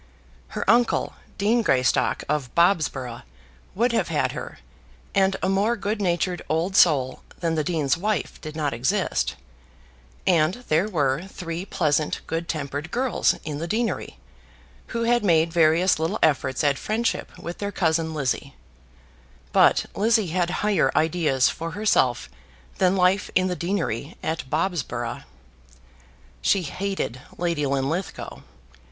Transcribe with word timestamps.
Her 0.57 0.67
uncle, 0.67 1.13
Dean 1.37 1.61
Greystock, 1.61 2.23
of 2.27 2.49
Bobsborough, 2.55 3.21
would 3.75 3.91
have 3.91 4.07
had 4.07 4.31
her, 4.31 4.57
and 5.13 5.35
a 5.43 5.47
more 5.47 5.75
good 5.75 6.01
natured 6.01 6.41
old 6.49 6.75
soul 6.75 7.21
than 7.39 7.53
the 7.53 7.63
dean's 7.63 7.97
wife 7.97 8.41
did 8.41 8.55
not 8.55 8.73
exist, 8.73 9.35
and 10.25 10.63
there 10.69 10.89
were 10.89 11.27
three 11.27 11.65
pleasant, 11.67 12.21
good 12.25 12.49
tempered 12.49 12.89
girls 12.89 13.35
in 13.45 13.59
the 13.59 13.67
deanery, 13.67 14.17
who 14.87 15.03
had 15.03 15.23
made 15.23 15.53
various 15.53 15.99
little 15.99 16.17
efforts 16.23 16.63
at 16.63 16.79
friendship 16.79 17.37
with 17.37 17.59
their 17.59 17.71
cousin 17.71 18.15
Lizzie; 18.15 18.55
but 19.51 19.85
Lizzie 19.95 20.29
had 20.33 20.49
higher 20.65 20.91
ideas 20.95 21.47
for 21.47 21.73
herself 21.77 22.27
than 22.79 22.95
life 22.95 23.29
in 23.35 23.49
the 23.49 23.55
deanery 23.55 24.17
at 24.23 24.49
Bobsborough. 24.49 25.25
She 26.41 26.63
hated 26.63 27.21
Lady 27.37 27.67
Linlithgow. 27.67 28.39